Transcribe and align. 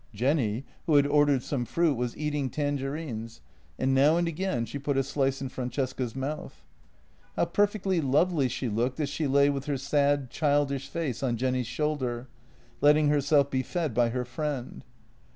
Jenny, 0.15 0.65
who 0.87 0.95
had 0.95 1.05
ordered 1.05 1.43
some 1.43 1.63
fruit, 1.63 1.93
was 1.93 2.17
eating 2.17 2.49
tanger 2.49 2.95
ines, 2.99 3.41
and 3.77 3.93
now 3.93 4.17
and 4.17 4.27
again 4.27 4.65
she 4.65 4.79
put 4.79 4.97
a 4.97 5.03
slice 5.03 5.43
in 5.43 5.49
Francesca's 5.49 6.15
mouth. 6.15 6.65
How 7.35 7.45
perfectly 7.45 8.01
lovely 8.01 8.49
she 8.49 8.67
looked 8.67 8.99
as 8.99 9.09
she 9.09 9.27
lay 9.27 9.51
with 9.51 9.65
her 9.65 9.77
sad, 9.77 10.31
childish 10.31 10.89
face 10.89 11.21
on 11.21 11.37
Jenny's 11.37 11.67
shoulder, 11.67 12.27
letting 12.81 13.09
herself 13.09 13.51
be 13.51 13.61
fed 13.61 13.93
by 13.93 14.09
her 14.09 14.25
friend. 14.25 14.83